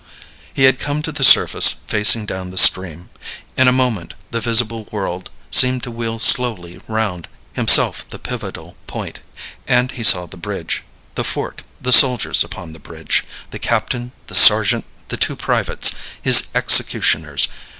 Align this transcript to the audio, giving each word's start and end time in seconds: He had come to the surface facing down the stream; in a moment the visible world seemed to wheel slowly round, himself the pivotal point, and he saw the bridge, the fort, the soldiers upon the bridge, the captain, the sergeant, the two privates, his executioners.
He 0.51 0.63
had 0.63 0.79
come 0.79 1.03
to 1.03 1.11
the 1.11 1.23
surface 1.23 1.75
facing 1.85 2.25
down 2.25 2.49
the 2.49 2.57
stream; 2.57 3.11
in 3.55 3.67
a 3.67 3.71
moment 3.71 4.15
the 4.31 4.41
visible 4.41 4.87
world 4.91 5.29
seemed 5.51 5.83
to 5.83 5.91
wheel 5.91 6.17
slowly 6.17 6.81
round, 6.87 7.27
himself 7.53 8.09
the 8.09 8.17
pivotal 8.17 8.75
point, 8.87 9.19
and 9.67 9.91
he 9.91 10.03
saw 10.03 10.25
the 10.25 10.37
bridge, 10.37 10.81
the 11.13 11.23
fort, 11.23 11.61
the 11.79 11.93
soldiers 11.93 12.43
upon 12.43 12.73
the 12.73 12.79
bridge, 12.79 13.23
the 13.51 13.59
captain, 13.59 14.11
the 14.25 14.33
sergeant, 14.33 14.85
the 15.09 15.17
two 15.17 15.35
privates, 15.35 15.91
his 16.19 16.47
executioners. 16.55 17.47